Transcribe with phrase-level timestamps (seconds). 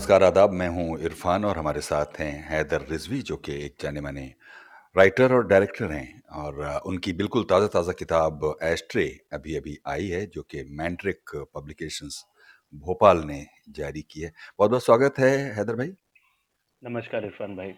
[0.00, 4.00] नमस्कार आदाब। मैं हूँ इरफान और हमारे साथ हैं हैदर रिजवी जो कि एक जाने
[4.00, 4.22] माने
[4.96, 10.24] राइटर और डायरेक्टर हैं और उनकी बिल्कुल ताज़ा ताज़ा किताब एस्ट्रे अभी अभी आई है
[10.26, 12.24] जो कि मैंट्रिक पब्लिकेशंस
[12.74, 15.92] भोपाल ने जारी की है। बहुत बहुत स्वागत है हैदर भाई।
[16.82, 17.74] नमस्कार इरफान भाई।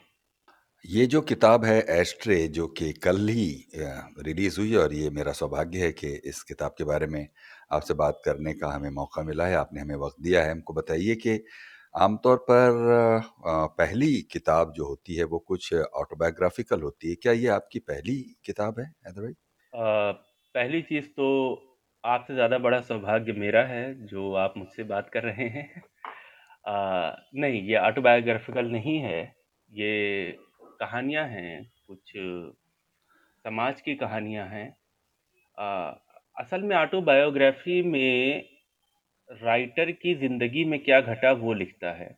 [0.84, 5.78] ये जो किताब है एस्ट्रे जो कि कल ही रिलीज़ हुई और ये मेरा सौभाग्य
[5.78, 7.26] है कि इस किताब के बारे में
[7.72, 11.14] आपसे बात करने का हमें मौका मिला है आपने हमें वक्त दिया है। हमको बताइए
[11.16, 11.38] कि
[11.94, 13.22] आमतौर पर
[13.78, 18.80] पहली किताब जो होती है वो कुछ ऑटोबायोग्राफिकल होती है। क्या ये आपकी पहली किताब
[18.80, 19.34] है हैदर भाई
[20.54, 21.26] पहली चीज़ तो
[22.04, 25.82] आपसे ज़्यादा बड़ा सौभाग्य मेरा है जो आप मुझसे बात कर रहे हैं।
[26.64, 29.20] अ, नहीं ये ऑटोबायोग्राफिकल नहीं है।
[29.70, 30.32] ये
[30.80, 32.12] कहानियाँ हैं कुछ
[33.44, 34.68] समाज की कहानियाँ हैं।
[36.36, 38.44] असल में ऑटोबायोग्राफी में
[39.28, 42.10] राइटर की ज़िंदगी में क्या घटा वो लिखता है।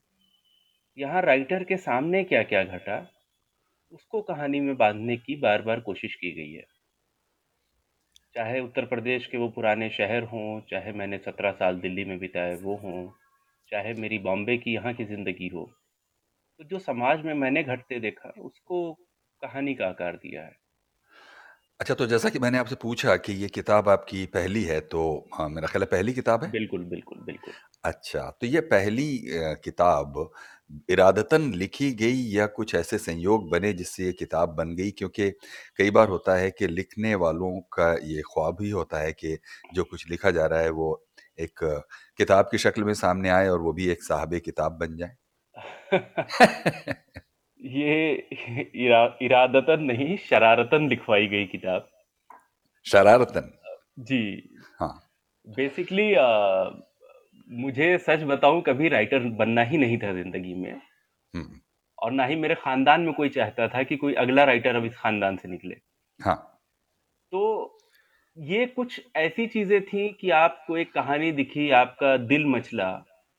[0.99, 2.97] यहाँ राइटर के सामने क्या क्या घटा,
[3.93, 6.65] उसको कहानी में बांधने की बार बार कोशिश की गई है।
[8.37, 12.55] चाहे उत्तर प्रदेश के वो पुराने शहर हों, चाहे मैंने सत्रह साल दिल्ली में बिताए
[12.57, 13.09] वो हों,
[13.73, 15.71] चाहे मेरी बॉम्बे की यहाँ की ज़िंदगी हो
[16.61, 18.93] तो जो समाज में मैंने घटते देखा, उसको
[19.43, 20.57] कहानी का आकार दिया है।
[21.85, 25.03] अच्छा तो जैसा कि मैंने आपसे पूछा कि ये किताब आपकी पहली है तो
[25.35, 26.51] हाँ मेरा ख्याल है पहली किताब है?
[26.51, 27.55] बिल्कुल बिल्कुल बिल्कुल।
[27.85, 30.31] अच्छा तो ये पहली अ, किताब
[30.89, 34.91] इरादतन लिखी गई या कुछ ऐसे संयोग बने जिससे ये किताब बन गई?
[34.91, 35.31] क्योंकि
[35.79, 39.37] कई बार होता है कि लिखने वालों का ये ख्वाब ही होता है कि
[39.73, 40.91] जो कुछ लिखा जा रहा है वो
[41.39, 41.79] एक अ,
[42.19, 45.17] किताब की शक्ल में सामने आए और वो भी एक साहब किताब बन जाए।
[47.65, 48.13] ये
[48.77, 51.89] इरा, इरादतन नहीं शरारतन लिखवाई गई किताब।
[52.87, 53.53] शरारतन?
[54.01, 54.23] जी।
[54.81, 55.05] हाँ।
[55.47, 56.13] बेसिकली
[57.63, 60.73] मुझे सच बताऊँ कभी राइटर बनना ही नहीं था ज़िंदगी में।
[61.35, 61.61] हम्म,
[61.99, 64.97] और ना ही मेरे ख़ानदान में कोई चाहता था कि कोई अगला राइटर अब इस
[64.97, 65.75] ख़ानदान से निकले।
[66.21, 66.37] हाँ।
[67.33, 67.79] तो
[68.37, 72.91] ये कुछ ऐसी चीज़ें थी कि आपको एक कहानी दिखी आपका दिल मचला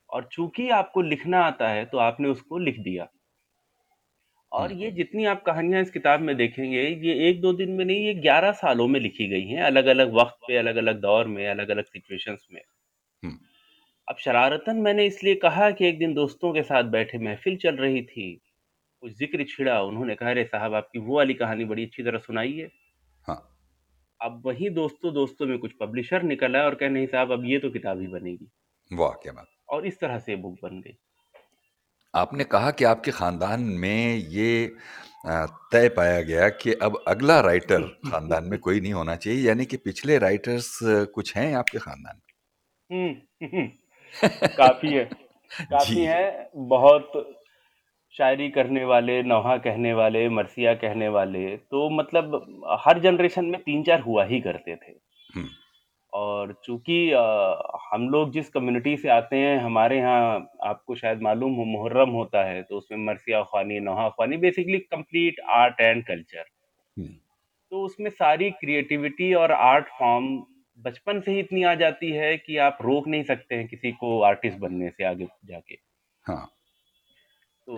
[0.09, 3.08] और चूँकि आपको लिखना आता है तो आपने उसको लिख दिया।
[4.55, 7.83] और हम्म, ये जितनी आप कहानियाँ इस किताब में देखेंगे ये एक दो दिन में
[7.85, 11.27] नहीं ये ग्यारह सालों में लिखी गई हैं अलग अलग वक्त पे अलग अलग दौर
[11.27, 12.61] में अलग अलग सिचुएशंस में।
[13.23, 13.38] हम्म,
[14.07, 18.01] अब शरारतन मैंने इसलिए कहा कि एक दिन दोस्तों के साथ बैठे महफिल चल रही
[18.01, 18.33] थी
[19.03, 22.53] कुछ ज़िक्र छिड़ा उन्होंने कहा अरे साहब आपकी वो वाली कहानी बड़ी अच्छी तरह सुनाई
[22.53, 22.69] है।
[23.27, 23.41] हाँ
[24.19, 27.69] अब वही दोस्तों दोस्तों में कुछ पब्लिशर निकला और कहे नहीं साहब अब ये तो
[27.69, 28.47] किताब ही बनेगी।
[28.91, 30.97] वाह क्या बात। और इस तरह से बुक बन गई।
[32.16, 34.76] आपने कहा कि आपके खानदान में ये
[35.72, 39.78] तय पाया गया कि अब अगला राइटर खानदान में कोई नहीं होना चाहिए यानी कि
[39.78, 42.22] पिछले राइटर्स कुछ हैं आपके खानदान
[42.92, 43.68] हम्म
[44.58, 45.06] काफ़ी है
[45.62, 47.12] काफ़ी है। बहुत
[48.18, 52.36] शायरी करने वाले नौहा कहने वाले मरसिया कहने वाले तो मतलब
[52.86, 54.92] हर जनरेशन में तीन चार हुआ ही करते थे।
[55.36, 55.47] हम्म,
[56.16, 56.98] और चूँकि
[57.92, 62.44] हम लोग जिस कम्युनिटी से आते हैं हमारे यहाँ आपको शायद मालूम हो मुहर्रम होता
[62.44, 66.46] है तो उसमें मरसिया ख्वानी नौहा ख्वानी basically complete art and culture
[67.72, 70.28] तो उसमें सारी क्रिएटिविटी और आर्ट फॉर्म
[70.80, 74.20] बचपन से ही इतनी आ जाती है कि आप रोक नहीं सकते हैं किसी को
[74.24, 75.78] आर्टिस्ट बनने से आगे जाके।
[76.26, 76.46] हाँ।
[77.68, 77.78] तो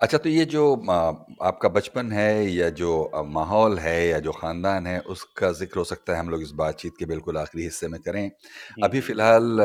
[0.00, 0.62] अच्छा तो ये जो
[1.42, 2.88] आपका बचपन है या जो
[3.26, 6.92] माहौल है या जो खानदान है उसका ज़िक्र हो सकता है हम लोग इस बातचीत
[6.98, 8.28] के बिल्कुल आखिरी हिस्से में करें।
[8.70, 9.58] जी। अभी फ़िलहाल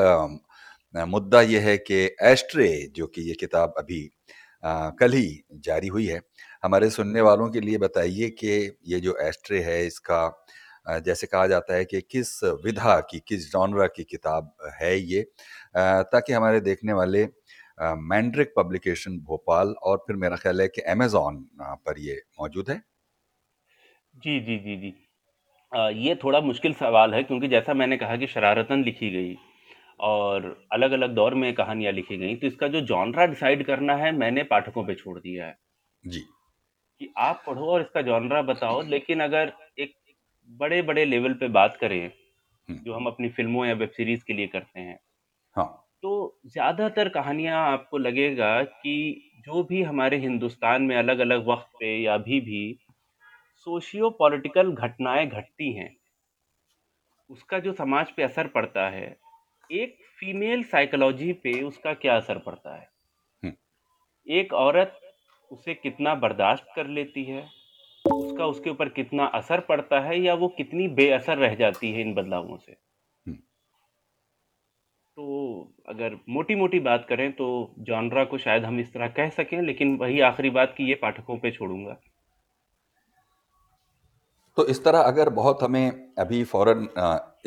[0.96, 4.04] अ, मुद्दा ये है कि एस्ट्रे जो कि ये किताब अभी
[4.64, 5.28] अ, कल ही
[5.62, 6.22] जारी हुई है
[6.64, 8.50] हमारे सुनने वालों के लिए बताइए कि
[8.88, 10.24] ये जो एस्ट्रे है इसका
[10.88, 15.22] अ, जैसे कहा जाता है कि किस विधा की किस जॉनरा की किताब है ये
[15.22, 17.26] अ, ताकि हमारे देखने वाले
[17.80, 22.82] मैंड्रिक पब्लिकेशन भोपाल और फिर मेरा ख्याल है कि अमेजोन पर ये मौजूद है।
[24.16, 24.90] जी जी जी जी।
[25.72, 29.36] अ, ये थोड़ा मुश्किल सवाल है क्योंकि जैसा मैंने कहा कि शरारतन लिखी गई
[30.02, 34.12] और अलग अलग दौर में कहानियाँ लिखी गई तो इसका जो जॉनरा डिसाइड करना है
[34.18, 35.58] मैंने पाठकों पे छोड़ दिया है।
[36.04, 36.30] जी।
[37.02, 39.94] कि आप पढ़ो और इसका जॉनरा बताओ लेकिन अगर एक
[40.50, 42.12] बड़े बड़े लेवल पे बात करें
[42.70, 45.00] जो हम अपनी फ़िल्मों या वेब सीरीज़ के लिए करते हैं
[45.56, 46.12] हाँ। तो
[46.46, 48.94] ज़्यादातर कहानियाँ आपको लगेगा कि
[49.46, 52.62] जो भी हमारे हिंदुस्तान में अलग अलग वक्त पे या अभी भी
[53.68, 55.96] सोशियो पॉलिटिकल घटनाएँ घटती हैं
[57.30, 59.06] उसका जो समाज पे असर पड़ता है
[59.70, 62.88] एक फीमेल साइकोलॉजी पे उसका क्या असर पड़ता है।
[64.28, 65.00] एक औरत
[65.52, 67.42] उसे कितना बर्दाश्त कर लेती है
[68.06, 72.14] उसका उसके ऊपर कितना असर पड़ता है या वो कितनी बेअसर रह जाती है इन
[72.14, 72.76] बदलावों से?
[75.20, 77.46] तो अगर मोटी-मोटी बात करें तो
[77.88, 81.38] जॉनरा को शायद हम इस तरह कह सकें, लेकिन वही आखिरी बात कि ये पाठकों
[81.38, 81.96] पे छोड़ूँगा
[84.58, 86.88] तो इस तरह अगर बहुत हमें अभी फ़ौरन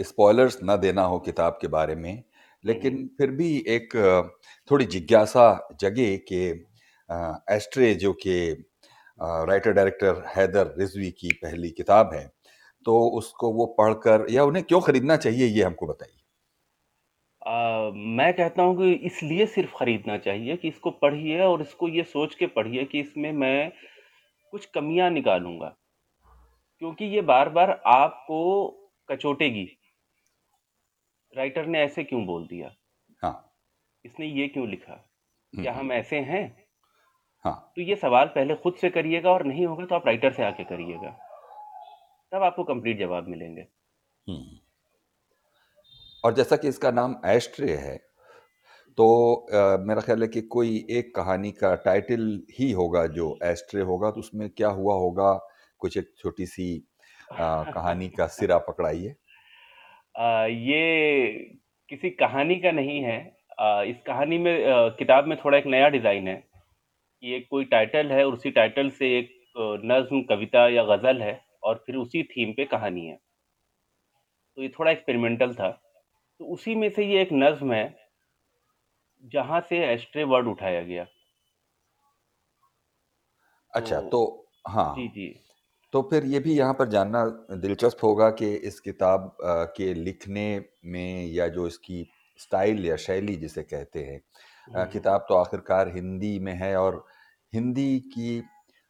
[0.00, 2.22] स्पॉयलर्स ना देना हो किताब के बारे में,
[2.64, 3.96] लेकिन फिर भी एक
[4.70, 5.48] थोड़ी जिज्ञासा
[5.80, 6.44] जगे कि
[7.56, 8.38] एस्ट्रे जो कि
[9.18, 12.26] राइटर डायरेक्टर हैदर रिजवी की पहली किताब है,
[12.86, 16.21] तो उसको वो पढ़कर या उन्हें क्यों खरीदना चाहिए ये हमको बताइए?
[17.46, 22.02] आ, मैं कहता हूँ कि इसलिए सिर्फ़ खरीदना चाहिए कि इसको पढ़िए और इसको ये
[22.02, 23.72] सोच के पढ़िए कि इसमें मैं
[24.50, 25.76] कुछ कमियाँ निकालूँगा।
[26.78, 28.68] क्योंकि ये बार बार आपको
[29.08, 29.78] कचोटेगी।
[31.36, 32.74] राइटर ने ऐसे क्यों बोल दिया?
[33.22, 33.52] हाँ।
[34.04, 34.92] इसने ये क्यों लिखा?
[34.92, 36.64] हम्म, क्या हम्म। हम ऐसे हैं?
[37.44, 40.44] हाँ। तो ये सवाल पहले खुद से करिएगा और नहीं होगा तो आप राइटर से
[40.44, 41.10] आके करिएगा।
[42.32, 43.62] तब आपको कंप्लीट जवाब मिलेंगे।
[44.26, 44.61] हम्म।
[46.24, 47.96] और जैसा कि इसका नाम एस्ट्रे है
[48.98, 52.24] तो आ, मेरा ख्याल है कि कोई एक कहानी का टाइटल
[52.58, 55.32] ही होगा जो एस्ट्रे होगा तो उसमें क्या हुआ होगा
[55.80, 56.66] कुछ एक छोटी सी
[57.32, 59.14] आ, कहानी का सिरा पकड़ाइए।
[60.66, 61.32] ये
[61.88, 63.18] किसी कहानी का नहीं है।
[63.60, 66.42] आ, इस कहानी में आ, किताब में थोड़ा एक नया डिज़ाइन है
[67.22, 69.28] एक कोई टाइटल है और उसी टाइटल से एक
[69.84, 73.16] नज्म कविता या गज़ल है और फिर उसी थीम पे कहानी है।
[74.56, 75.68] तो ये थोड़ा एक्सपेरिमेंटल था।
[76.40, 77.84] तो उसी में से ये एक नज्म है
[79.24, 81.06] जहाँ से एस्ट्रे वर्ड उठाया गया।
[83.72, 85.28] अच्छा तो, तो हाँ। जी जी।
[85.92, 87.24] तो फिर ये भी यहाँ पर जानना
[87.56, 89.36] दिलचस्प होगा कि इस किताब
[89.76, 90.46] के लिखने
[90.86, 92.06] में या जो इसकी
[92.40, 97.04] स्टाइल या शैली जिसे कहते हैं। किताब तो आखिरकार हिंदी में है और
[97.52, 98.38] हिंदी की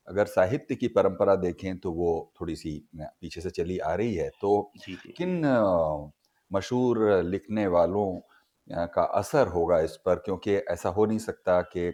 [0.09, 2.11] अगर साहित्य की परंपरा देखें तो वो
[2.41, 4.61] थोड़ी सी पीछे से चली आ रही है। तो
[5.17, 5.43] किन
[6.53, 8.07] मशहूर लिखने वालों
[8.89, 11.89] का असर होगा इस पर क्योंकि ऐसा हो नहीं सकता कि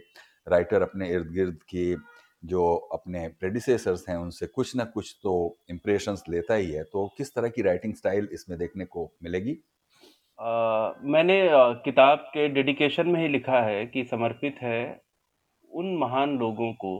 [0.47, 1.95] राइटर अपने इर्द गिर्द की
[2.43, 5.33] जो अपने प्रेडिसेसर्स हैं उनसे कुछ ना कुछ तो
[5.69, 9.57] इम्प्रेशंस लेता ही है। तो किस तरह की राइटिंग स्टाइल इसमें देखने को मिलेगी?
[10.39, 11.41] आ, मैंने
[11.85, 14.81] किताब के डेडिकेशन में ही लिखा है कि समर्पित है
[15.71, 16.93] उन महान लोगों को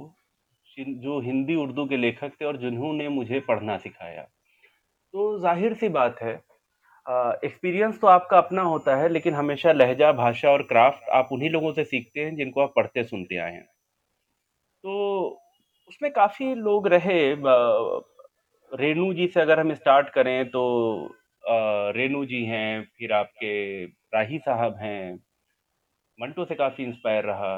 [0.78, 6.22] जो हिंदी उर्दू के लेखक थे और जिन्होंने मुझे पढ़ना सिखाया। तो ज़ाहिर सी बात
[6.22, 6.36] है
[7.06, 11.72] एक्सपीरियंस तो आपका अपना होता है, लेकिन हमेशा लहजा, भाषा और क्राफ्ट आप उन्हीं लोगों
[11.74, 13.66] से सीखते हैं जिनको आप पढ़ते, सुनते आए हैं।
[14.84, 15.40] तो
[15.90, 17.20] उसमें काफ़ी लोग रहे
[18.72, 20.64] रेणु जी से अगर हम स्टार्ट करें तो
[21.94, 25.16] रेणु जी हैं, फिर आपके राही साहब हैं,
[26.20, 27.58] मंटो से काफ़ी इंस्पायर रहा,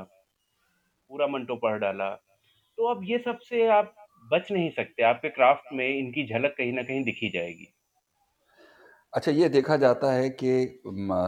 [1.11, 3.93] पूरा मंटो पढ़ डाला। तो अब ये सबसे आप
[4.25, 7.67] बच नहीं सकते, आपके क्राफ्ट में इनकी झलक कहीं ना कहीं दिखी जाएगी।
[9.13, 10.81] अच्छा ये देखा जाता है कि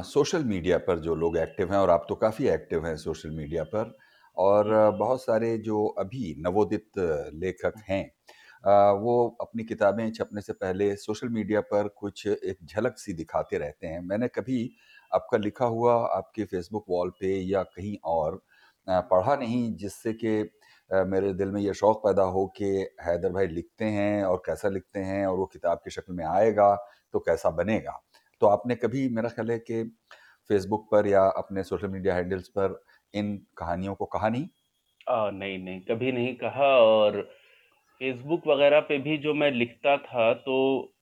[0.06, 3.64] सोशल मीडिया पर जो लोग एक्टिव हैं और आप तो काफ़ी एक्टिव हैं सोशल मीडिया
[3.74, 3.96] पर
[4.38, 4.70] और
[5.00, 6.92] बहुत सारे जो अभी नवोदित
[7.36, 8.04] लेखक हैं।
[9.00, 13.88] वो अपनी किताबें छपने से पहले सोशल मीडिया पर कुछ एक झलक सी दिखाते रहते
[13.88, 14.60] हैं। मैंने कभी
[15.12, 18.42] आपका लिखा हुआ आपके फेसबुक वॉल पे या कहीं और
[18.88, 20.38] पढ़ा नहीं जिससे कि
[21.06, 22.66] मेरे दिल में ये शौक़ पैदा हो कि
[23.02, 26.74] हैदर भाई लिखते हैं और कैसा लिखते हैं और वो किताब की शक्ल में आएगा
[27.14, 28.02] तो कैसा बनेगा?
[28.42, 29.84] तो आपने कभी मेरा ख्याल है कि
[30.50, 32.82] फेसबुक पर या अपने सोशल मीडिया हैंडल्स पर
[33.14, 34.48] इन कहानियों को कहा नहीं?
[35.10, 37.22] आ, नहीं नहीं कभी नहीं कहा और
[38.02, 40.56] फेसबुक वगैरह पे भी जो मैं लिखता था तो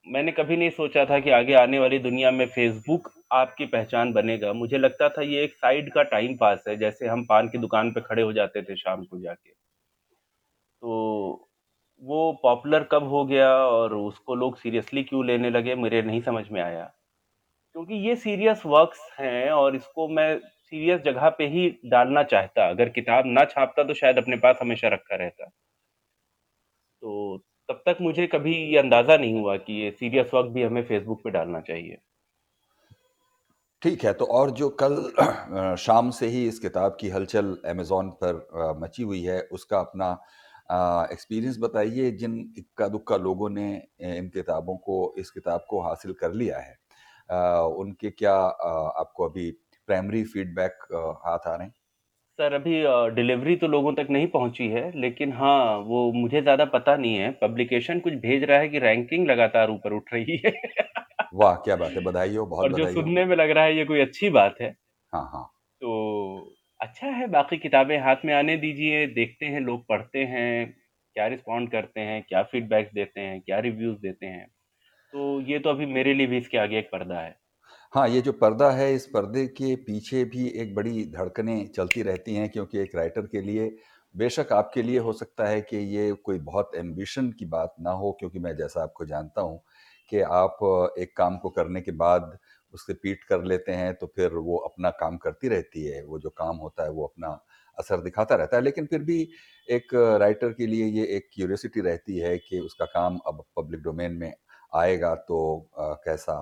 [0.08, 4.54] मैंने कभी नहीं सोचा था कि आगे आने वाली दुनिया में फेसबुक आपकी पहचान बनेगा।
[4.54, 7.92] मुझे लगता था ये एक साइड का टाइम पास है जैसे हम पान की दुकान
[7.92, 9.52] पे खड़े हो जाते थे शाम को जाके।
[10.82, 11.51] तो
[12.02, 16.44] वो पॉपुलर कब हो गया और उसको लोग सीरियसली क्यों लेने लगे मेरे नहीं समझ
[16.52, 16.84] में आया।
[17.76, 22.90] क्योंकि ये सीरियस वर्क्स हैं और इसको मैं सीरियस जगह पे ही डालना चाहता। अगर
[22.90, 25.46] किताब ना छापता तो शायद अपने पास हमेशा रखा रहता।
[27.04, 27.38] तो
[27.70, 31.24] तब तक मुझे कभी ये अंदाज़ा नहीं हुआ कि ये सीरियस वर्क भी हमें फेसबुक
[31.24, 31.98] पे डालना चाहिए।
[33.82, 38.78] ठीक है तो और जो कल, शाम से ही इस किताब की हलचल अमेज़ोन पर
[38.82, 40.18] मची हुई है, उसका अपना
[41.14, 43.68] एक्सपीरियंस बताइए जिन इक्का दुक्का लोगों ने
[44.12, 46.76] इन किताबों को इस किताब को हासिल कर लिया है।
[47.30, 49.52] आ, उनके क्या आ, आपको अभी
[49.88, 50.88] प्राइमरी फीडबैक
[51.26, 51.74] हाथ आ रहे हैं?
[52.40, 52.72] सर अभी
[53.16, 57.32] डिलीवरी तो लोगों तक नहीं पहुँची है लेकिन हाँ वो मुझे ज़्यादा पता नहीं है।
[57.42, 60.52] पब्लिकेशन कुछ भेज रहा है कि रैंकिंग लगातार ऊपर उठ रही है।
[61.34, 63.86] वाह क्या बात है बधाई हो बहुत और जो सुनने में लग रहा है ये
[63.86, 64.76] कोई अच्छी बात है।
[65.14, 65.52] हाँ हाँ।
[65.82, 65.90] तो
[66.82, 70.50] अच्छा है बाकी किताबें हाथ में आने दीजिए देखते हैं लोग पढ़ते हैं
[71.16, 74.48] क्या रिस्पॉन्ड करते हैं क्या फीडबैक्स देते हैं क्या रिव्यूज़ देते हैं।
[75.14, 77.36] तो ये तो अभी मेरे लिए भी इसके आगे एक पर्दा है।
[77.94, 82.36] हाँ, ये जो पर्दा है, इस पर्दे के पीछे भी एक बड़ी धड़कनें चलती रहती
[82.36, 83.70] हैं क्योंकि एक राइटर के लिए
[84.16, 88.12] बेशक आपके लिए हो सकता है कि ये कोई बहुत एम्बिशन की बात ना हो
[88.12, 89.62] क्योंकि मैं जैसा आपको जानता हूँ
[90.12, 90.58] कि आप
[91.00, 92.38] एक काम को करने के बाद
[92.74, 96.30] उससे पीट कर लेते हैं तो फिर वो अपना काम करती रहती है, वो जो
[96.32, 97.40] काम होता है वो अपना
[97.78, 99.22] असर दिखाता रहता है। लेकिन फिर भी
[99.68, 104.14] एक राइटर के लिए ये एक क्यूरियोसिटी रहती है कि उसका काम अब पब्लिक डोमेन
[104.16, 104.34] में
[104.76, 105.40] आएगा तो
[105.80, 106.34] अ, कैसा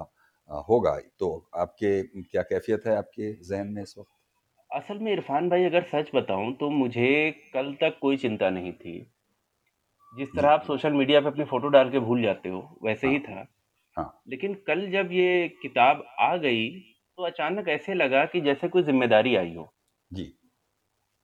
[0.50, 4.09] अ, होगा। तो आपके क्या कैफ़ियत है आपके ज़हन में इस वक़्त?
[4.71, 7.12] असल में इरफ़ान भाई अगर सच बताऊँ तो मुझे
[7.53, 9.00] कल तक कोई चिंता नहीं थी।
[10.13, 13.13] जिस तरह आप सोशल मीडिया पे अपनी फ़ोटो डाल के भूल जाते हो, वैसे हाँ,
[13.13, 13.45] ही था।
[14.00, 16.70] हाँ। लेकिन कल जब ये किताब आ गई,
[17.18, 19.74] तो अचानक ऐसे लगा कि जैसे कोई ज़िम्मेदारी आई हो।
[20.12, 20.25] जी।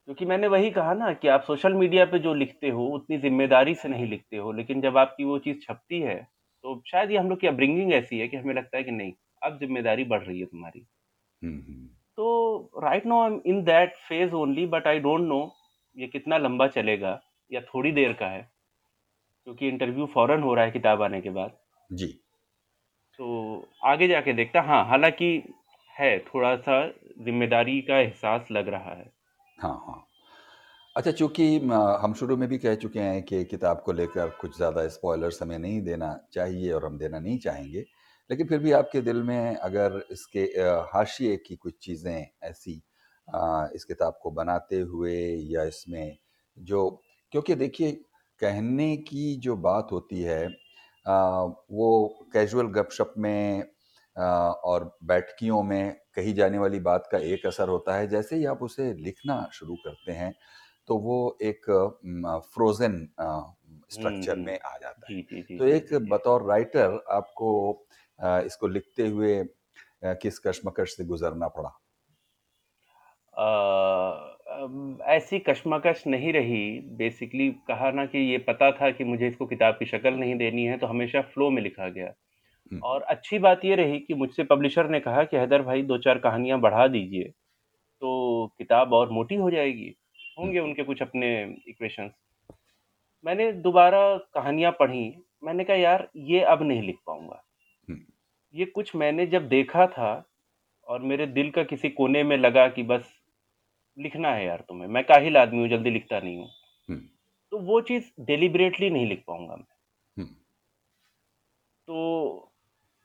[0.08, 3.76] क्योंकि मैंने वही कहा ना कि आप सोशल मीडिया पे जो लिखते हो, उतनी ज़िम्मेदारी
[3.76, 6.16] से नहीं लिखते हो, लेकिन जब आपकी वो चीज़ छपती है,
[6.64, 9.14] तो शायद ये हम लोग की अपब्रिंगिंग ऐसी है कि हमें लगता है कि नहीं,
[9.42, 10.86] अब ज़िम्मेदारी बढ़ रही है तुम्हारी।
[11.42, 15.40] हुँ, हुँ। तो right no I am in that phase only but I don't know
[15.98, 17.20] ये कितना लंबा चलेगा
[17.52, 18.42] या थोड़ी देर का है।
[19.48, 21.58] क्योंकि इंटरव्यू फ़ौरन हो रहा है किताब आने के बाद।
[21.90, 22.20] जी।
[23.20, 25.28] तो आगे जाके देखता हाँ, हालाँकि
[25.96, 26.82] है थोड़ा-सा
[27.26, 29.12] ज़िम्मेदारी का एहसास लग रहा है।
[29.58, 30.02] हाँ, हाँ।
[30.96, 31.46] अच्छा चूँकि
[32.02, 35.58] हम शुरू में भी कह चुके हैं कि किताब को लेकर कुछ ज़्यादा स्पॉयलर्स हमें
[35.60, 37.86] नहीं देना चाहिए और हम देना नहीं चाहेंगे।
[38.30, 40.42] लेकिन फिर भी आपके दिल में अगर इसके
[40.94, 42.82] हाशिए की कुछ चीज़ें ऐसी
[43.76, 45.16] इस किताब को बनाते हुए
[45.52, 46.18] या इसमें
[46.58, 46.90] जो
[47.34, 47.92] क्योंकि देखिए
[48.42, 50.48] कहने की जो बात होती है
[51.06, 53.64] वो कैजुअल गपशप में
[54.16, 58.62] और बैठकियों में कही जाने वाली बात का एक असर होता है, जैसे ही आप
[58.64, 60.34] उसे लिखना शुरू करते हैं,
[60.88, 61.66] तो वो एक
[62.54, 62.98] फ्रोज़न
[63.92, 67.52] स्ट्रक्चर में आ जाता है। जी, जी, तो एक जी। बतौर राइटर आपको
[68.46, 69.44] इसको लिखते हुए
[70.06, 71.80] किस कशमकश से गुज़रना पड़ा?
[73.34, 74.35] अम,
[75.08, 79.76] ऐसी कशमकश नहीं रही बेसिकली कहा ना कि ये पता था कि मुझे इसको किताब
[79.80, 82.14] की शक्ल नहीं देनी है, तो हमेशा फ्लो में लिखा गया।
[82.72, 86.60] और अच्छी बात ये रही कि मुझसे पब्लिशर ने कहा कि हैदर भाई 2-4 कहानियाँ
[86.60, 87.24] बढ़ा दीजिए,
[88.02, 89.94] तो किताब और मोटी हो जाएगी।
[90.40, 91.32] होंगे उनके कुछ अपने
[91.68, 92.12] इक्वेशंस।
[93.26, 94.02] मैंने दोबारा
[94.34, 97.42] कहानियाँ पढ़ी, मैंने कहा यार ये अब नहीं लिख पाऊँगा।
[98.54, 100.12] ये कुछ मैंने जब देखा था
[100.88, 103.14] और मेरे दिल का किसी कोने में लगा कि बस
[103.98, 106.50] लिखना है यार तुम्हें, मैं काहिल आदमी हूँ, जल्दी लिखता नहीं हूँ।
[107.52, 110.26] तो वो चीज़ डेलिबरेटली नहीं लिख पाऊँगा मैं।
[111.88, 112.52] तो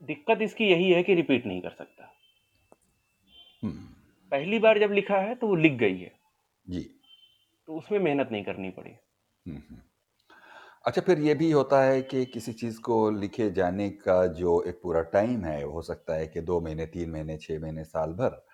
[0.03, 2.15] दिक्कत इसकी यही है कि रिपीट नहीं कर सकता।
[4.33, 6.13] पहली बार जब लिखा है तो वो लिख गई है,
[6.67, 6.81] जी।
[7.69, 8.91] तो उसमें मेहनत नहीं करनी पड़ी।
[10.85, 14.81] अच्छा फिर ये भी होता है कि किसी चीज़ को लिखे जाने का जो एक
[14.83, 18.45] पूरा टाइम है, हो सकता है कि दो महीने, तीन महीने, 6 महीने, साल भर।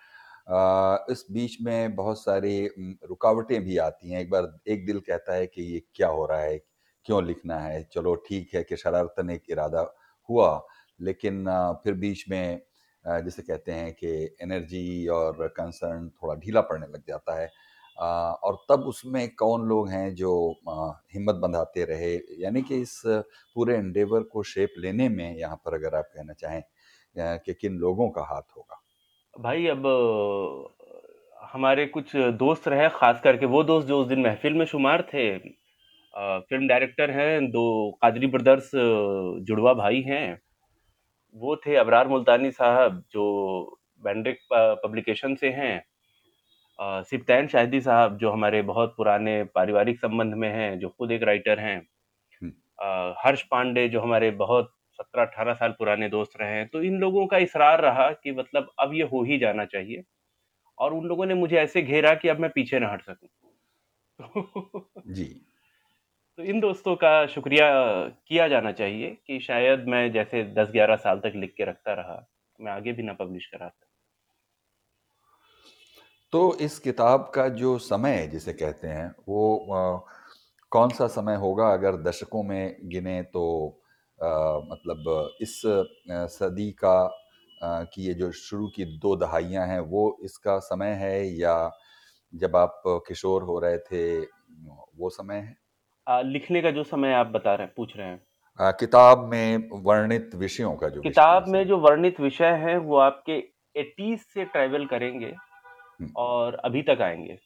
[1.12, 2.67] इस बीच में बहुत सारी
[3.09, 6.41] रुकावटें भी आती हैं। एक बार एक दिल कहता है कि ये क्या हो रहा
[6.41, 6.59] है?
[7.07, 7.83] क्यों लिखना है?
[7.93, 9.81] चलो ठीक है कि शरारतन एक इरादा
[10.29, 10.67] हुआ,
[11.00, 11.45] लेकिन
[11.85, 12.61] फिर बीच में
[13.05, 14.09] जिसे कहते हैं कि
[14.43, 17.49] एनर्जी और कंसर्न थोड़ा ढीला पड़ने लग जाता है।
[17.99, 20.33] और तब उसमें कौन लोग हैं जो
[21.15, 22.15] हिम्मत बंधाते रहे?
[22.43, 26.62] यानी कि इस पूरे एंडेवर को शेप लेने में यहाँ पर अगर आप कहना चाहें
[27.17, 28.81] कि किन लोगों का हाथ होगा?
[29.37, 29.87] भाई अब
[31.43, 35.38] हमारे कुछ दोस्त रहे, ख़ास करके वो दोस्त जो उस दिन महफ़िल में शुमार थे।
[35.38, 38.71] फ़िल्म डायरेक्टर हैं, दो कादरी ब्रदर्स
[39.47, 40.38] जुड़वा भाई हैं।
[41.37, 43.25] वो थे अबरार मुल्तानी साहब जो
[44.05, 45.83] बैंड्रिक पब्लिकेशन से हैं।
[47.05, 51.59] सिब्तैन शाहिदी साहब जो हमारे बहुत पुराने पारिवारिक संबंध में हैं, जो खुद एक राइटर
[51.61, 51.78] हैं।
[53.25, 57.38] हर्ष पांडे जो हमारे बहुत 17-18 साल पुराने दोस्त रहे हैं। तो इन लोगों का
[57.38, 60.03] इसरार रहा कि मतलब अब ये हो ही जाना चाहिए
[60.79, 63.29] और उन लोगों ने मुझे ऐसे घेरा कि अब मैं पीछे ना हट सकूँ।
[65.09, 65.43] जी।
[66.38, 67.69] तो इन दोस्तों का शुक्रिया
[68.29, 72.26] किया जाना चाहिए कि शायद मैं जैसे 10-11 साल तक लिख के रखता रहा,
[72.61, 73.87] मैं आगे भी ना पब्लिश कराता।
[76.33, 80.07] तो इस किताब का जो समय जिसे कहते हैं वो अ,
[80.73, 83.45] कौन-सा समय होगा अगर दशकों में गिने तो
[84.23, 85.63] मतलब इस
[86.11, 87.11] सदी का
[87.65, 91.71] की ये जो शुरू की दो दहाइयाँ हैं वो इसका समय है या
[92.35, 94.21] जब आप किशोर हो रहे थे
[94.99, 95.57] वो समय है?
[96.07, 98.23] अ, लिखने का जो समय आप बता रहे हैं पूछ रहे हैं।
[98.61, 103.39] अ, किताब में वर्णित विषयों का जो किताब में जो वर्णित विषय है वो आपके
[103.81, 105.35] 80s से ट्रेवल करेंगे
[106.17, 107.39] और अभी तक आएँगे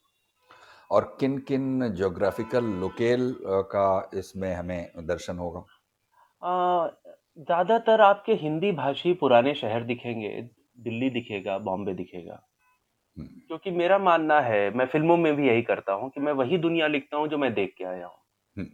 [0.90, 5.64] और किन-किन ज्योग्राफिकल लोकेल का इसमें हमें दर्शन होगा?
[6.42, 10.28] ज़्यादातर आपके हिंदी भाषी पुराने शहर दिखेंगे।
[10.80, 12.42] दिल्ली दिखेगा, बॉम्बे दिखेगा।
[13.16, 16.58] हुँ। क्योंकि मेरा मानना है, मैं फ़िल्मों में भी यही करता हूँ कि मैं वही
[16.58, 18.16] दुनिया लिखता हूँ जो मैं देख के आया हूँ।
[18.56, 18.64] हुँ।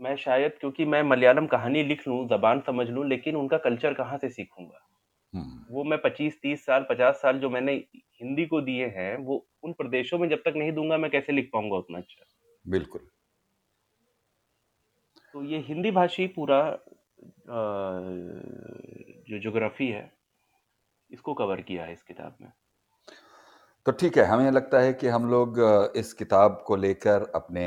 [0.00, 4.18] मैं शायद क्योंकि मैं मलयालम कहानी लिख लूँ, ज़बान समझ लूँ, लेकिन उनका कल्चर कहाँ
[4.18, 4.80] से सीखूँगा
[5.32, 7.72] हुँ। वो मैं 25-30 साल, 50 साल जो मैंने
[8.20, 11.50] हिंदी को दिए हैं, वो उन प्रदेशों में जब तक नहीं दूँगा मैं कैसे लिख
[11.52, 12.24] पाऊँगा उतना अच्छा?
[12.64, 13.08] बिल्कुल।
[15.34, 16.58] तो ये हिंदी भाषी पूरा
[19.28, 20.04] जो ज्योग्राफ़ी है,
[21.10, 22.52] इसको कवर किया है इस किताब में।
[23.86, 25.58] तो ठीक है, हमें लगता है कि हम लोग
[25.96, 27.66] इस किताब को लेकर अपने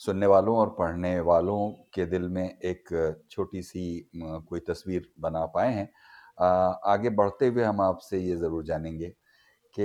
[0.00, 1.58] सुनने वालों और पढ़ने वालों
[1.94, 2.88] के दिल में एक
[3.30, 3.84] छोटी-सी
[4.16, 5.88] कोई तस्वीर बना पाए हैं।
[6.86, 9.08] आगे बढ़ते हुए हम आपसे ये ज़रूर जानेंगे
[9.74, 9.84] कि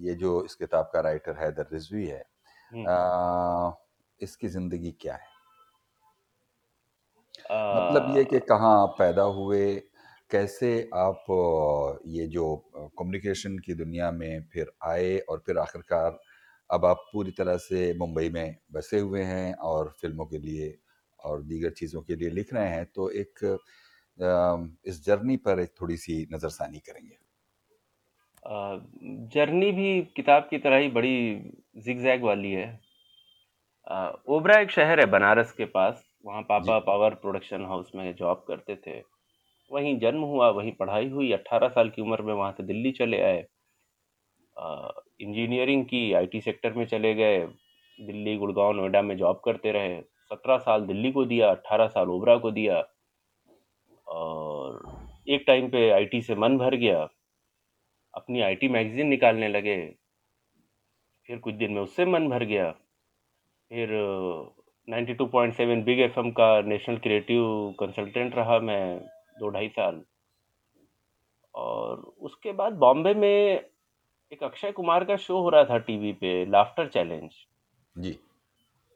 [0.00, 2.20] ये जो इस किताब का राइटर हैदर रिज़वी है
[2.70, 3.72] हुँ। अ,
[4.20, 5.27] इसकी ज़िंदगी क्या है?
[7.72, 9.74] मतलब ये कि कहाँ आप पैदा हुए,
[10.30, 11.24] कैसे आप
[12.08, 12.44] ये जो
[12.98, 16.18] कम्युनिकेशन की दुनिया में फिर आए और फिर आखिरकार
[16.70, 20.76] अब आप पूरी तरह से मुंबई में बसे हुए हैं और फ़िल्मों के लिए
[21.20, 23.58] और दीगर चीज़ों के लिए लिख रहे हैं, तो एक
[24.84, 27.18] इस जर्नी पर एक थोड़ी-सी नज़रसानी करेंगे।
[29.34, 31.14] जर्नी भी किताब की तरह ही बड़ी
[31.78, 32.68] ज़िगज़ैग वाली है।
[34.28, 38.76] ओबरा एक शहर है बनारस के पास, वहाँ पापा पावर प्रोडक्शन हाउस में जॉब करते
[38.76, 39.02] थे।
[39.72, 43.20] वहीं जन्म हुआ, वहीं पढ़ाई हुई, 18 साल की उम्र में वहाँ से दिल्ली चले
[43.20, 43.46] आए।
[45.20, 47.46] इंजीनियरिंग की, आईटी सेक्टर में चले गए,
[48.00, 52.36] दिल्ली, गुड़गांव नोएडा में जॉब करते रहे। 17 साल दिल्ली को दिया, 18 साल ओबरा
[52.36, 52.84] को दिया।
[54.08, 54.82] और
[55.28, 57.08] एक टाइम पे आईटी से मन भर गया।
[58.14, 59.94] अपनी आईटी मैगज़ीन निकालने लगे।
[61.26, 62.70] फिर कुछ दिन में उससे मन भर गया।
[63.70, 63.88] फिर
[64.88, 69.00] 92.7 बिग एफएम का नेशनल क्रिएटिव कंसल्टेंट रहा मैं
[69.38, 70.02] दो ढाई साल।
[71.54, 73.60] और उसके बाद बॉम्बे में
[74.32, 77.30] एक अक्षय कुमार का शो हो रहा था टीवी पे, लाफ्टर चैलेंज।
[77.98, 78.10] जी।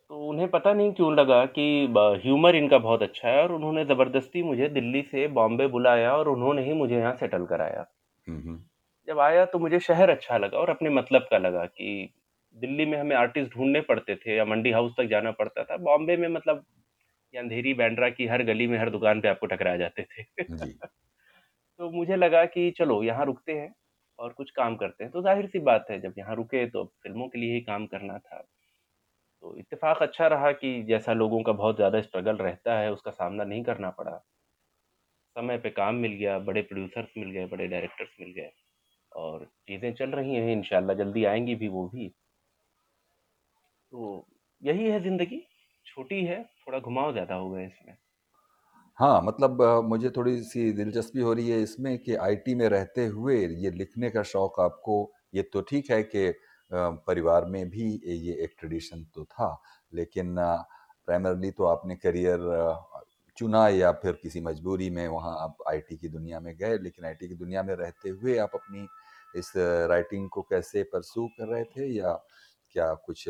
[0.08, 4.42] तो उन्हें पता नहीं क्यों लगा कि ह्यूमर इनका बहुत अच्छा है और उन्होंने ज़बरदस्ती
[4.42, 7.86] मुझे दिल्ली से बॉम्बे बुलाया और उन्होंने ही मुझे यहाँ सेटल कराया।
[8.28, 8.70] हुँ, हुँ।
[9.06, 12.14] जब आया तो मुझे शहर अच्छा लगा और अपने मतलब का लगा कि
[12.56, 16.16] दिल्ली में हमें आर्टिस्ट ढूँढने पड़ते थे या मंडी हाउस तक जाना पड़ता था। बॉम्बे
[16.16, 16.64] में मतलब
[17.34, 20.24] ये अंधेरी, बैंड्रा की हर गली में, हर दुकान पे आपको टकरा जाते थे।
[21.80, 23.72] तो मुझे लगा कि चलो यहाँ रुकते हैं
[24.18, 27.38] और कुछ काम करते हैं। तो ज़ाहिर-सी बात है जब यहाँ रुके तो फ़िल्मों के
[27.38, 28.44] लिए ही काम करना था।
[29.42, 33.44] तो इत्तेफ़ाक अच्छा रहा कि जैसा लोगों का बहुत ज़्यादा स्ट्रगल रहता है, उसका सामना
[33.44, 34.20] नहीं करना पड़ा।
[35.36, 38.50] समय पे काम मिल गया, बड़े प्रोड्यूसर्स मिल गए, बड़े डायरेक्टर्स मिल गए
[39.12, 42.12] और चीज़ें चल रही हैं इंशाअल्लाह जल्दी आएँगी भी वो भी।
[43.92, 44.26] तो
[44.62, 45.40] यही है ज़िंदगी,
[45.86, 47.96] छोटी है, थोड़ा घुमाव ज़्यादा हो गए इसमें।
[48.98, 53.70] हाँ, मतलब मुझे थोड़ी-सी दिलचस्पी हो रही है इसमें कि आईटी में रहते हुए ये
[53.70, 54.96] लिखने का शौक आपको
[55.34, 56.32] ये तो ठीक है कि
[56.70, 60.34] परिवार में भी ये एक ट्रेडिशन तो था, लेकिन
[61.08, 62.38] प्राइमरली तो आपने करियर
[63.36, 67.28] चुना या फिर किसी मजबूरी में वहाँ आप आईटी की दुनिया में गए, लेकिन आईटी
[67.28, 68.86] की दुनिया में रहते हुए आप अपनी
[69.34, 69.52] इस
[69.90, 72.12] राइटिंग को कैसे परसू कर रहे थे या
[72.74, 73.28] क्या कुछ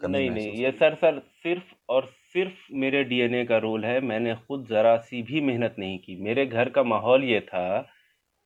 [0.00, 0.70] नहीं, नहीं, ये?
[0.72, 5.76] सर सर सिर्फ़ और सिर्फ़ मेरे डीएनए का रोल है, मैंने खुद ज़रा-सी भी मेहनत
[5.78, 7.64] नहीं की। मेरे घर का माहौल ये था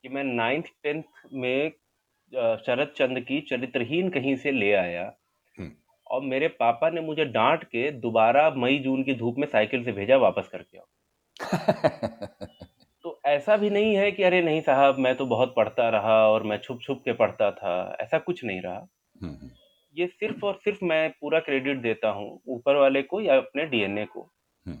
[0.03, 1.71] कि मैं 9th-10th में
[2.57, 5.11] शरद चंद्र की चरित्रहीन कहीं से ले आया
[6.07, 10.17] और मेरे पापा ने मुझे डांट के दोबारा मई-जून की धूप में साइकिल से भेजा
[10.17, 10.85] वापस करके आओ।
[13.03, 16.43] तो ऐसा भी नहीं है कि अरे नहीं साहब मैं तो बहुत पढ़ता रहा और
[16.43, 18.87] मैं छुप-छुप के पढ़ता था, ऐसा कुछ नहीं रहा।
[19.97, 24.05] ये सिर्फ़ और सिर्फ़ मैं पूरा क्रेडिट देता हूँ ऊपर वाले को या अपने डीएनए
[24.05, 24.21] को।
[24.65, 24.75] हुँ।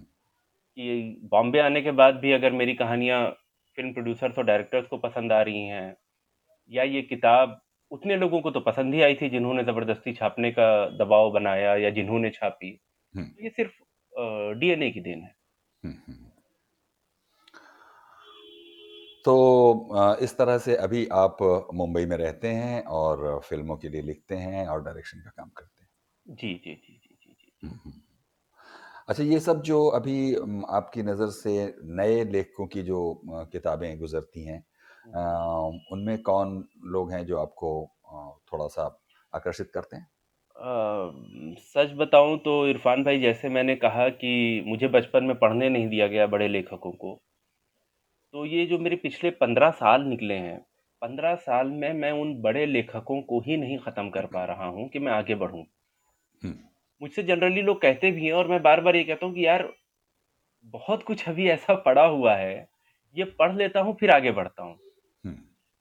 [0.77, 3.21] कि बॉम्बे आने के बाद भी अगर मेरी कहानियाँ
[3.77, 5.95] फ़िल्म प्रोड्यूसर्स और डायरेक्टर्स को पसंद आ रही हैं,
[6.71, 7.59] या ये किताब
[7.91, 11.89] उतने लोगों को तो पसंद ही आई थी जिन्होंने ज़बरदस्ती छापने का दबाव बनाया या
[11.91, 12.79] जिन्होंने छापी।
[13.13, 13.73] हुँ। ये सिर्फ़
[14.59, 15.35] डीएनए की देन है।
[15.83, 16.31] हुँ, हुँ।
[19.25, 19.33] तो
[20.19, 21.37] इस तरह से अभी आप
[21.73, 25.81] मुंबई में रहते हैं और फ़िल्मों के लिए लिखते हैं और डायरेक्शन का काम करते
[25.81, 25.89] हैं।
[26.25, 27.93] जी, जी, जी, जी, जी, जी, जी। हुँ, हुँ।
[29.09, 30.15] अच्छा ये सब जो अभी
[30.71, 31.53] आपकी नज़र से
[31.95, 32.99] नए लेखकों की जो
[33.51, 34.63] किताबें गुज़रती हैं
[35.91, 36.57] उनमें कौन
[36.87, 37.71] लोग हैं जो आपको
[38.51, 38.85] थोड़ा-सा
[39.33, 40.07] आकर्षित करते हैं?
[40.55, 40.69] अ,
[41.63, 44.31] सच बताऊँ तो इरफ़ान भाई जैसे मैंने कहा कि
[44.67, 47.17] मुझे बचपन में पढ़ने नहीं दिया गया बड़े लेखकों को।
[48.35, 50.65] तो ये जो मेरे पिछले 15 साल निकले हैं,
[51.01, 54.89] 15 साल में मैं उन बड़े लेखकों को ही नहीं ख़त्म कर पा रहा हूँ
[54.89, 55.65] कि मैं आगे बढ़ूँ।
[57.01, 59.73] मुझसे जनरली लोग कहते भी हैं और मैं बार-बार ये कहता हूँ कि यार,
[60.65, 62.67] बहुत कुछ अभी ऐसा पड़ा हुआ है,
[63.15, 64.77] ये पढ़ लेता हूँ फिर आगे बढ़ता हूँ।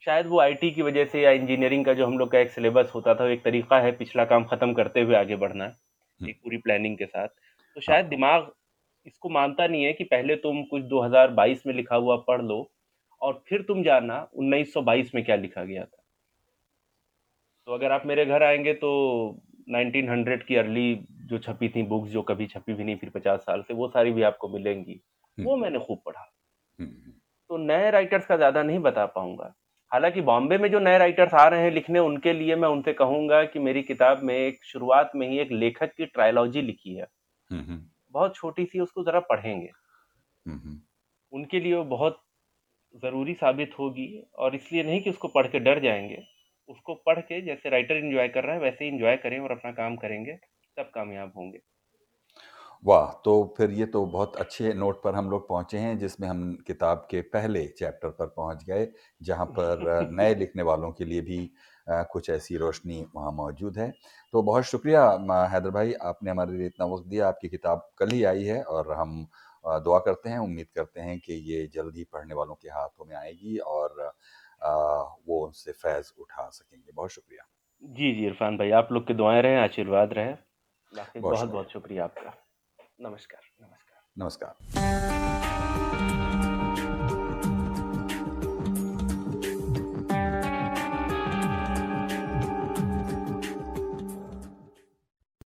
[0.00, 2.92] शायद वो आईटी की वजह से या इंजीनियरिंग का जो हम लोग का एक सिलेबस
[2.94, 5.72] होता था, एक तरीका है पिछला काम खत्म करते हुए आगे बढ़ना,
[6.20, 8.52] एक पूरी प्लानिंग के साथ। तो हाँ। शायद दिमाग
[9.06, 12.70] इसको मानता नहीं है कि पहले तुम कुछ 2022 में लिखा हुआ पढ़ लो
[13.22, 16.02] और फिर तुम जानना 1922 में क्या लिखा गया था।
[17.66, 18.90] तो अगर आप मेरे घर आएँगे तो
[19.68, 23.62] 1900 की अर्ली जो छपी थी बुक्स जो कभी छपी भी नहीं फिर 50 साल
[23.62, 25.00] से, वो सारी भी आपको मिलेंगी।
[25.38, 26.32] वो मैंने खूब पढ़ा।
[26.78, 27.12] हुँ, हुँ।
[27.50, 29.54] तो नए राइटर्स का ज़्यादा नहीं बता पाऊँगा
[29.90, 33.44] हालाँकि बॉम्बे में जो नए राइटर्स आ रहे हैं लिखने उनके लिए मैं उनसे कहूँगा
[33.44, 37.06] कि मेरी किताब में एक शुरुआत में ही एक लेखक की ट्रायलॉजी लिखी है।
[38.14, 39.70] बहुत छोटी-सी उसको ज़रा पढ़ेंगे।
[40.46, 40.80] हुँ, हुँ।
[41.32, 42.20] उनके लिए वो बहुत
[42.94, 44.06] ज़रूरी साबित होगी
[44.38, 46.22] और इसलिए नहीं कि उसको पढ़ के डर जाएँगे
[46.68, 49.72] उसको पढ़ के जैसे राइटर एन्जॉय कर रहा है वैसे ही एन्जॉय करें और अपना
[49.74, 50.36] काम करेंगे,
[50.76, 51.60] तब कामयाब होंगे।
[52.84, 53.10] वाह!
[53.24, 57.06] तो फिर ये तो बहुत अच्छे नोट पर हम लोग पहुँचे हैं जिसमें हम किताब
[57.10, 58.88] के पहले चैप्टर पर पहुँच गए,
[59.22, 61.38] जहाँ पर नए लिखने वालों के लिए भी
[61.86, 63.90] कुछ ऐसी रोशनी वहाँ मौजूद है।
[64.34, 65.02] तो बहुत शुक्रिया
[65.50, 68.92] हैदर भाई आपने हमारे लिए इतना वक़्त दिया, आपकी किताब कल ही आई है और
[68.92, 69.26] हम
[69.64, 73.16] दुआ करते हैं, उम्मीद करते हैं कि ये जल्द ही पढ़ने वालों के हाथों में
[73.16, 74.12] आएगी और
[74.62, 77.46] वो उनसे फ़ैज़ उठा सकेंगे। बहुत शुक्रिया।
[77.82, 80.34] जी, जी, इरफ़ान भाई आप लोग की दुआएँ रहें, आशीर्वाद रहे।
[80.92, 82.34] बहुत शुक्रिया। शुक्रिया आपका।
[83.00, 85.23] नमस्कार, नमस्कार। नमस्कार।